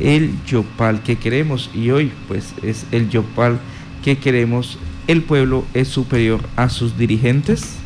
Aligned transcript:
el 0.00 0.32
Yopal 0.44 1.02
que 1.02 1.16
queremos 1.16 1.70
y 1.74 1.90
hoy 1.90 2.12
pues 2.28 2.54
es 2.62 2.86
el 2.92 3.08
Yopal 3.08 3.58
que 4.04 4.18
queremos. 4.18 4.78
El 5.06 5.22
pueblo 5.22 5.64
es 5.74 5.88
superior 5.88 6.40
a 6.56 6.68
sus 6.68 6.98
dirigentes. 6.98 7.76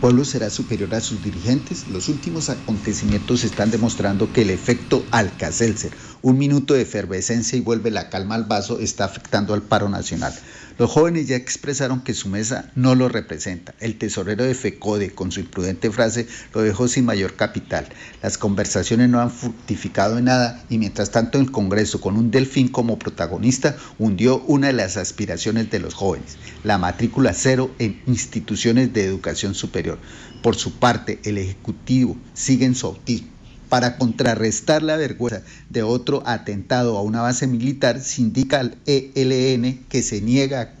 pueblo 0.00 0.24
será 0.24 0.48
superior 0.48 0.94
a 0.94 1.00
sus 1.00 1.22
dirigentes. 1.22 1.88
Los 1.88 2.08
últimos 2.08 2.48
acontecimientos 2.48 3.44
están 3.44 3.70
demostrando 3.70 4.32
que 4.32 4.42
el 4.42 4.50
efecto 4.50 5.04
Alcacelser, 5.10 5.92
un 6.22 6.38
minuto 6.38 6.74
de 6.74 6.82
efervescencia 6.82 7.58
y 7.58 7.60
vuelve 7.60 7.90
la 7.90 8.08
calma 8.08 8.34
al 8.34 8.44
vaso, 8.44 8.78
está 8.78 9.04
afectando 9.04 9.52
al 9.52 9.62
paro 9.62 9.88
nacional. 9.88 10.32
Los 10.80 10.92
jóvenes 10.92 11.28
ya 11.28 11.36
expresaron 11.36 12.00
que 12.00 12.14
su 12.14 12.30
mesa 12.30 12.72
no 12.74 12.94
lo 12.94 13.10
representa. 13.10 13.74
El 13.80 13.98
tesorero 13.98 14.44
de 14.44 14.54
FECODE, 14.54 15.10
con 15.10 15.30
su 15.30 15.40
imprudente 15.40 15.90
frase, 15.90 16.26
lo 16.54 16.62
dejó 16.62 16.88
sin 16.88 17.04
mayor 17.04 17.36
capital. 17.36 17.86
Las 18.22 18.38
conversaciones 18.38 19.10
no 19.10 19.20
han 19.20 19.30
fructificado 19.30 20.16
en 20.16 20.24
nada 20.24 20.64
y 20.70 20.78
mientras 20.78 21.10
tanto 21.10 21.38
el 21.38 21.50
Congreso, 21.50 22.00
con 22.00 22.16
un 22.16 22.30
delfín 22.30 22.68
como 22.68 22.98
protagonista, 22.98 23.76
hundió 23.98 24.38
una 24.46 24.68
de 24.68 24.72
las 24.72 24.96
aspiraciones 24.96 25.70
de 25.70 25.80
los 25.80 25.92
jóvenes, 25.92 26.38
la 26.64 26.78
matrícula 26.78 27.34
cero 27.34 27.70
en 27.78 28.00
instituciones 28.06 28.90
de 28.94 29.04
educación 29.04 29.54
superior. 29.54 29.98
Por 30.42 30.56
su 30.56 30.78
parte, 30.78 31.20
el 31.24 31.36
Ejecutivo 31.36 32.16
sigue 32.32 32.64
en 32.64 32.74
su 32.74 32.86
autismo 32.86 33.28
para 33.70 33.96
contrarrestar 33.96 34.82
la 34.82 34.96
vergüenza 34.96 35.42
de 35.70 35.82
otro 35.82 36.22
atentado 36.26 36.98
a 36.98 37.02
una 37.02 37.22
base 37.22 37.46
militar, 37.46 38.00
se 38.00 38.20
indica 38.20 38.58
al 38.58 38.76
ELN 38.84 39.84
que 39.88 40.02
se 40.02 40.20
niega 40.20 40.74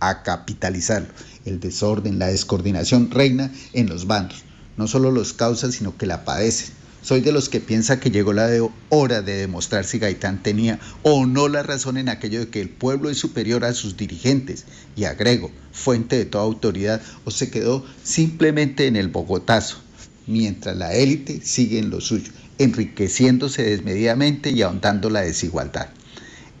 a 0.00 0.22
capitalizarlo. 0.22 1.08
El 1.44 1.60
desorden, 1.60 2.18
la 2.18 2.28
descoordinación 2.28 3.10
reina 3.10 3.52
en 3.72 3.88
los 3.88 4.06
bandos. 4.06 4.44
No 4.76 4.86
solo 4.86 5.10
los 5.10 5.32
causan, 5.32 5.72
sino 5.72 5.96
que 5.98 6.06
la 6.06 6.24
padecen. 6.24 6.68
Soy 7.02 7.20
de 7.20 7.32
los 7.32 7.48
que 7.48 7.60
piensa 7.60 8.00
que 8.00 8.10
llegó 8.10 8.32
la 8.32 8.48
hora 8.90 9.22
de 9.22 9.36
demostrar 9.36 9.84
si 9.84 9.98
Gaitán 9.98 10.42
tenía 10.42 10.78
o 11.02 11.26
no 11.26 11.48
la 11.48 11.62
razón 11.62 11.98
en 11.98 12.08
aquello 12.08 12.40
de 12.40 12.48
que 12.48 12.60
el 12.60 12.68
pueblo 12.68 13.10
es 13.10 13.18
superior 13.18 13.64
a 13.64 13.74
sus 13.74 13.96
dirigentes. 13.96 14.66
Y 14.96 15.04
agrego, 15.04 15.50
fuente 15.72 16.16
de 16.16 16.24
toda 16.24 16.44
autoridad, 16.44 17.00
o 17.24 17.30
se 17.30 17.50
quedó 17.50 17.84
simplemente 18.04 18.86
en 18.86 18.96
el 18.96 19.08
Bogotazo 19.08 19.85
mientras 20.26 20.76
la 20.76 20.94
élite 20.94 21.40
sigue 21.42 21.78
en 21.78 21.90
lo 21.90 22.00
suyo, 22.00 22.32
enriqueciéndose 22.58 23.62
desmedidamente 23.62 24.50
y 24.50 24.62
ahondando 24.62 25.10
la 25.10 25.20
desigualdad. 25.20 25.88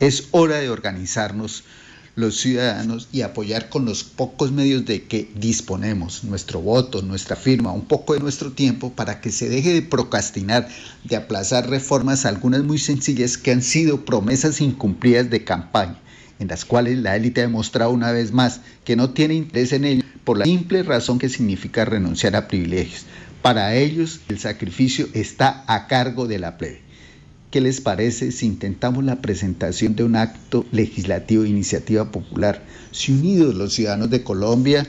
Es 0.00 0.28
hora 0.32 0.58
de 0.58 0.68
organizarnos 0.68 1.64
los 2.16 2.38
ciudadanos 2.38 3.08
y 3.12 3.20
apoyar 3.20 3.68
con 3.68 3.84
los 3.84 4.02
pocos 4.02 4.50
medios 4.50 4.86
de 4.86 5.04
que 5.04 5.30
disponemos, 5.36 6.24
nuestro 6.24 6.62
voto, 6.62 7.02
nuestra 7.02 7.36
firma, 7.36 7.72
un 7.72 7.84
poco 7.84 8.14
de 8.14 8.20
nuestro 8.20 8.52
tiempo 8.52 8.90
para 8.90 9.20
que 9.20 9.30
se 9.30 9.50
deje 9.50 9.74
de 9.74 9.82
procrastinar, 9.82 10.66
de 11.04 11.16
aplazar 11.16 11.68
reformas, 11.68 12.24
algunas 12.24 12.64
muy 12.64 12.78
sencillas 12.78 13.36
que 13.36 13.52
han 13.52 13.62
sido 13.62 14.06
promesas 14.06 14.62
incumplidas 14.62 15.28
de 15.28 15.44
campaña, 15.44 16.00
en 16.38 16.48
las 16.48 16.64
cuales 16.64 16.98
la 16.98 17.16
élite 17.16 17.42
ha 17.42 17.46
demostrado 17.46 17.90
una 17.90 18.12
vez 18.12 18.32
más 18.32 18.60
que 18.84 18.96
no 18.96 19.10
tiene 19.10 19.34
interés 19.34 19.72
en 19.74 19.84
ello 19.84 20.02
por 20.24 20.38
la 20.38 20.46
simple 20.46 20.82
razón 20.82 21.18
que 21.18 21.28
significa 21.28 21.84
renunciar 21.84 22.34
a 22.34 22.48
privilegios. 22.48 23.04
Para 23.46 23.76
ellos 23.76 24.22
el 24.28 24.40
sacrificio 24.40 25.06
está 25.14 25.62
a 25.68 25.86
cargo 25.86 26.26
de 26.26 26.40
la 26.40 26.58
plebe. 26.58 26.80
¿Qué 27.52 27.60
les 27.60 27.80
parece 27.80 28.32
si 28.32 28.44
intentamos 28.44 29.04
la 29.04 29.22
presentación 29.22 29.94
de 29.94 30.02
un 30.02 30.16
acto 30.16 30.66
legislativo 30.72 31.44
de 31.44 31.50
iniciativa 31.50 32.10
popular? 32.10 32.64
Si 32.90 33.12
unidos 33.12 33.54
los 33.54 33.72
ciudadanos 33.72 34.10
de 34.10 34.24
Colombia 34.24 34.84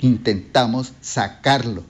intentamos 0.00 0.92
sacarlo 1.00 1.84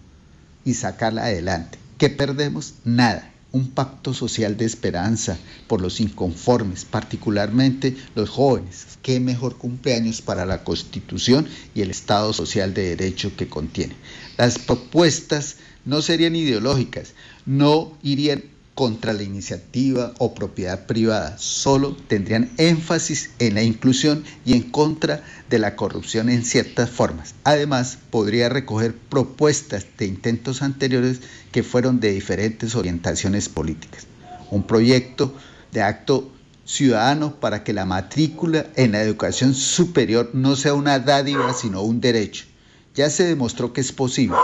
y 0.62 0.74
sacarla 0.74 1.24
adelante. 1.24 1.78
¿Qué 1.96 2.10
perdemos? 2.10 2.74
Nada. 2.84 3.32
Un 3.52 3.70
pacto 3.70 4.12
social 4.12 4.58
de 4.58 4.66
esperanza 4.66 5.38
por 5.68 5.80
los 5.80 6.00
inconformes, 6.00 6.84
particularmente 6.84 7.96
los 8.14 8.28
jóvenes. 8.28 8.98
¿Qué 9.02 9.20
mejor 9.20 9.56
cumpleaños 9.56 10.20
para 10.20 10.44
la 10.44 10.64
Constitución 10.64 11.48
y 11.74 11.80
el 11.80 11.90
Estado 11.90 12.34
social 12.34 12.74
de 12.74 12.94
derecho 12.94 13.34
que 13.38 13.48
contiene? 13.48 13.94
Las 14.36 14.58
propuestas 14.58 15.56
no 15.84 16.02
serían 16.02 16.36
ideológicas, 16.36 17.14
no 17.46 17.96
irían 18.02 18.42
contra 18.74 19.12
la 19.12 19.22
iniciativa 19.22 20.14
o 20.18 20.34
propiedad 20.34 20.86
privada, 20.86 21.36
solo 21.36 21.96
tendrían 22.08 22.50
énfasis 22.56 23.30
en 23.38 23.54
la 23.54 23.62
inclusión 23.62 24.24
y 24.46 24.54
en 24.54 24.62
contra 24.70 25.22
de 25.50 25.58
la 25.58 25.76
corrupción 25.76 26.30
en 26.30 26.44
ciertas 26.44 26.88
formas. 26.88 27.34
Además, 27.44 27.98
podría 28.10 28.48
recoger 28.48 28.94
propuestas 28.94 29.86
de 29.98 30.06
intentos 30.06 30.62
anteriores 30.62 31.20
que 31.52 31.62
fueron 31.62 32.00
de 32.00 32.12
diferentes 32.12 32.74
orientaciones 32.74 33.50
políticas. 33.50 34.06
Un 34.50 34.62
proyecto 34.62 35.34
de 35.72 35.82
acto 35.82 36.32
ciudadano 36.64 37.34
para 37.34 37.64
que 37.64 37.74
la 37.74 37.84
matrícula 37.84 38.66
en 38.76 38.92
la 38.92 39.02
educación 39.02 39.54
superior 39.54 40.30
no 40.32 40.56
sea 40.56 40.72
una 40.72 41.00
dádiva, 41.00 41.52
sino 41.52 41.82
un 41.82 42.00
derecho. 42.00 42.46
Ya 42.94 43.10
se 43.10 43.24
demostró 43.24 43.72
que 43.72 43.82
es 43.82 43.92
posible 43.92 44.36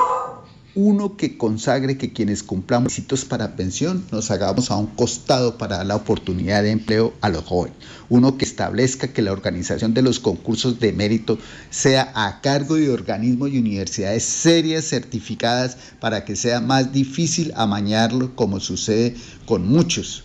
uno 0.76 1.16
que 1.16 1.38
consagre 1.38 1.96
que 1.96 2.12
quienes 2.12 2.42
cumplamos 2.42 2.92
requisitos 2.92 3.24
para 3.24 3.56
pensión 3.56 4.04
nos 4.12 4.30
hagamos 4.30 4.70
a 4.70 4.76
un 4.76 4.88
costado 4.88 5.56
para 5.56 5.78
dar 5.78 5.86
la 5.86 5.96
oportunidad 5.96 6.62
de 6.62 6.70
empleo 6.70 7.14
a 7.22 7.30
los 7.30 7.44
jóvenes. 7.44 7.78
Uno 8.10 8.36
que 8.36 8.44
establezca 8.44 9.08
que 9.08 9.22
la 9.22 9.32
organización 9.32 9.94
de 9.94 10.02
los 10.02 10.20
concursos 10.20 10.78
de 10.78 10.92
mérito 10.92 11.38
sea 11.70 12.12
a 12.14 12.42
cargo 12.42 12.74
de 12.74 12.90
organismos 12.90 13.50
y 13.50 13.58
universidades 13.58 14.24
serias 14.24 14.84
certificadas 14.84 15.78
para 15.98 16.26
que 16.26 16.36
sea 16.36 16.60
más 16.60 16.92
difícil 16.92 17.54
amañarlo 17.56 18.36
como 18.36 18.60
sucede 18.60 19.16
con 19.46 19.66
muchos 19.66 20.24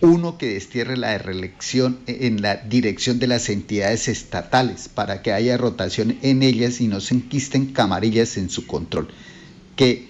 uno 0.00 0.36
que 0.36 0.54
destierre 0.54 0.96
la 0.96 1.16
reelección 1.16 2.00
en 2.08 2.42
la 2.42 2.56
dirección 2.56 3.20
de 3.20 3.28
las 3.28 3.48
entidades 3.48 4.08
estatales 4.08 4.88
para 4.88 5.22
que 5.22 5.32
haya 5.32 5.56
rotación 5.56 6.18
en 6.22 6.42
ellas 6.42 6.80
y 6.80 6.88
no 6.88 7.00
se 7.00 7.14
enquisten 7.14 7.66
camarillas 7.66 8.36
en 8.36 8.50
su 8.50 8.66
control 8.66 9.06
que 9.82 10.06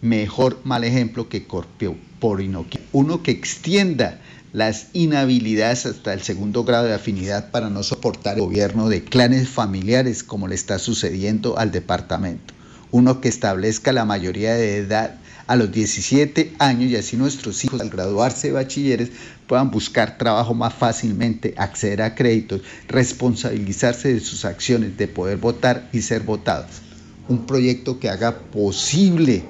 mejor 0.00 0.58
mal 0.64 0.82
ejemplo 0.82 1.28
que 1.28 1.46
Corpio 1.46 1.94
por 2.18 2.40
Inoquia. 2.40 2.80
Uno 2.90 3.22
que 3.22 3.30
extienda 3.30 4.18
las 4.52 4.88
inhabilidades 4.92 5.86
hasta 5.86 6.12
el 6.12 6.20
segundo 6.20 6.64
grado 6.64 6.86
de 6.86 6.94
afinidad 6.94 7.52
para 7.52 7.70
no 7.70 7.84
soportar 7.84 8.34
el 8.34 8.40
gobierno 8.40 8.88
de 8.88 9.04
clanes 9.04 9.48
familiares 9.48 10.24
como 10.24 10.48
le 10.48 10.56
está 10.56 10.80
sucediendo 10.80 11.58
al 11.58 11.70
departamento. 11.70 12.54
Uno 12.90 13.20
que 13.20 13.28
establezca 13.28 13.92
la 13.92 14.04
mayoría 14.04 14.54
de 14.54 14.78
edad 14.78 15.20
a 15.46 15.54
los 15.54 15.70
17 15.70 16.54
años 16.58 16.90
y 16.90 16.96
así 16.96 17.16
nuestros 17.16 17.64
hijos 17.64 17.80
al 17.80 17.90
graduarse 17.90 18.48
de 18.48 18.54
bachilleres 18.54 19.10
puedan 19.46 19.70
buscar 19.70 20.18
trabajo 20.18 20.54
más 20.54 20.74
fácilmente, 20.74 21.54
acceder 21.56 22.02
a 22.02 22.16
créditos, 22.16 22.62
responsabilizarse 22.88 24.12
de 24.12 24.18
sus 24.18 24.44
acciones, 24.44 24.96
de 24.96 25.06
poder 25.06 25.36
votar 25.36 25.88
y 25.92 26.02
ser 26.02 26.22
votados 26.22 26.87
un 27.28 27.46
proyecto 27.46 27.98
que 27.98 28.08
haga 28.08 28.38
posible 28.38 29.44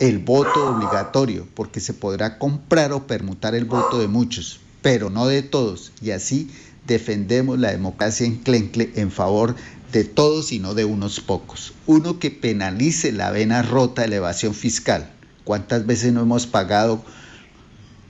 el 0.00 0.18
voto 0.18 0.74
obligatorio, 0.74 1.46
porque 1.54 1.80
se 1.80 1.94
podrá 1.94 2.38
comprar 2.38 2.92
o 2.92 3.06
permutar 3.06 3.54
el 3.54 3.64
voto 3.64 3.98
de 3.98 4.08
muchos, 4.08 4.60
pero 4.82 5.10
no 5.10 5.26
de 5.26 5.42
todos, 5.42 5.92
y 6.02 6.10
así 6.10 6.50
defendemos 6.86 7.58
la 7.58 7.70
democracia 7.70 8.26
enclencle 8.26 8.92
en 8.96 9.10
favor 9.10 9.54
de 9.92 10.04
todos 10.04 10.52
y 10.52 10.58
no 10.58 10.74
de 10.74 10.84
unos 10.84 11.20
pocos. 11.20 11.72
Uno 11.86 12.18
que 12.18 12.30
penalice 12.30 13.12
la 13.12 13.30
vena 13.30 13.62
rota 13.62 14.02
de 14.02 14.08
la 14.08 14.16
evasión 14.16 14.54
fiscal. 14.54 15.10
¿Cuántas 15.44 15.86
veces 15.86 16.12
no 16.12 16.22
hemos 16.22 16.46
pagado 16.46 17.04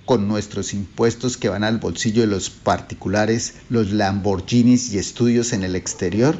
con 0.06 0.28
nuestros 0.28 0.72
impuestos 0.72 1.36
que 1.36 1.48
van 1.48 1.64
al 1.64 1.78
bolsillo 1.78 2.22
de 2.22 2.28
los 2.28 2.48
particulares 2.48 3.54
los 3.68 3.92
Lamborghinis 3.92 4.92
y 4.92 4.98
estudios 4.98 5.52
en 5.52 5.62
el 5.62 5.76
exterior? 5.76 6.36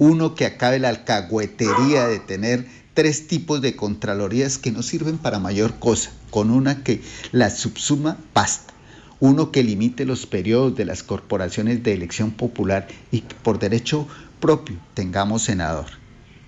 Uno 0.00 0.34
que 0.34 0.46
acabe 0.46 0.78
la 0.78 0.88
alcahuetería 0.88 2.08
de 2.08 2.20
tener 2.20 2.66
tres 2.94 3.26
tipos 3.26 3.60
de 3.60 3.76
contralorías 3.76 4.56
que 4.56 4.72
no 4.72 4.82
sirven 4.82 5.18
para 5.18 5.38
mayor 5.38 5.78
cosa. 5.78 6.10
Con 6.30 6.50
una 6.50 6.82
que 6.82 7.02
la 7.32 7.50
subsuma, 7.50 8.16
basta. 8.32 8.72
Uno 9.20 9.52
que 9.52 9.62
limite 9.62 10.06
los 10.06 10.24
periodos 10.24 10.74
de 10.74 10.86
las 10.86 11.02
corporaciones 11.02 11.82
de 11.82 11.92
elección 11.92 12.30
popular 12.30 12.88
y 13.10 13.20
que 13.20 13.34
por 13.34 13.58
derecho 13.58 14.08
propio 14.40 14.78
tengamos 14.94 15.42
senador. 15.42 15.90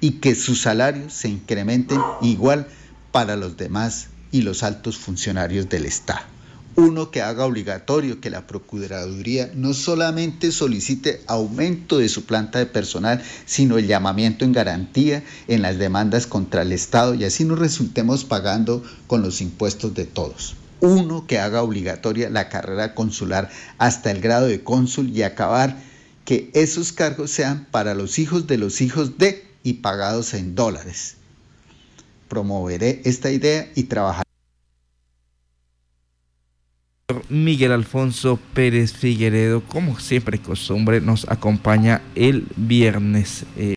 Y 0.01 0.13
que 0.13 0.35
sus 0.35 0.63
salarios 0.63 1.13
se 1.13 1.29
incrementen 1.29 2.01
igual 2.23 2.69
para 3.11 3.37
los 3.37 3.59
demás 3.59 4.09
y 4.31 4.41
los 4.41 4.63
altos 4.63 4.97
funcionarios 4.97 5.69
del 5.69 5.85
Estado 5.85 6.32
uno 6.77 7.11
que 7.11 7.21
haga 7.21 7.45
obligatorio 7.45 8.21
que 8.21 8.31
la 8.31 8.47
Procuraduría 8.47 9.51
no 9.55 9.75
solamente 9.75 10.53
solicite 10.53 11.21
aumento 11.27 11.99
de 11.99 12.09
su 12.09 12.25
planta 12.25 12.59
de 12.59 12.67
personal, 12.67 13.23
sino 13.45 13.79
el 13.79 13.87
llamamiento 13.87 14.45
en 14.45 14.53
garantía 14.53 15.23
en 15.49 15.63
las 15.63 15.79
demandas 15.79 16.27
contra 16.27 16.63
el 16.63 16.73
Estado 16.73 17.15
y 17.15 17.25
así 17.25 17.45
nos 17.45 17.59
resultemos 17.59 18.25
pagando 18.25 18.83
con 19.07 19.23
los 19.23 19.41
impuestos 19.41 19.95
de 19.95 20.07
todos. 20.07 20.57
Uno 20.81 21.27
que 21.27 21.39
haga 21.39 21.63
obligatoria 21.63 22.31
la 22.31 22.49
carrera 22.49 22.95
consular 22.95 23.51
hasta 23.79 24.11
el 24.11 24.21
grado 24.21 24.47
de 24.47 24.65
cónsul 24.65 25.11
y 25.11 25.23
acabar 25.23 25.79
que 26.25 26.51
esos 26.55 26.93
cargos 26.93 27.31
sean 27.31 27.67
para 27.71 27.95
los 27.95 28.19
hijos 28.19 28.47
de 28.47 28.59
los 28.59 28.81
hijos 28.81 29.19
de 29.19 29.47
y 29.63 29.75
pagados 29.75 30.35
en 30.35 30.55
dólares. 30.55 31.17
Promoveré 32.29 33.03
esta 33.05 33.31
idea 33.31 33.71
y 33.75 33.85
trabajaré 33.85 34.32
Miguel 37.33 37.73
Alfonso 37.73 38.39
Pérez 38.53 38.93
Figueredo, 38.93 39.63
como 39.63 39.99
siempre 39.99 40.39
costumbre, 40.39 41.01
nos 41.01 41.27
acompaña 41.31 42.03
el 42.15 42.45
viernes. 42.57 43.47
Eh, 43.57 43.71